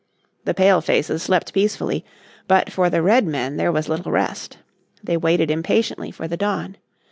The 0.45 0.55
Pale 0.55 0.81
faces 0.81 1.21
slept 1.21 1.53
peacefully, 1.53 2.03
but 2.47 2.71
for 2.71 2.89
the 2.89 3.03
Redmen 3.03 3.57
there 3.57 3.71
was 3.71 3.87
little 3.87 4.11
rest. 4.11 4.57
They 5.03 5.15
waited 5.15 5.51
impatiently 5.51 6.09
for 6.09 6.27
the 6.27 6.37
dawn. 6.37 6.77